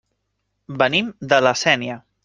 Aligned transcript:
Venim 0.83 1.13
de 1.35 1.43
La 1.49 1.53
Sénia. 1.67 2.05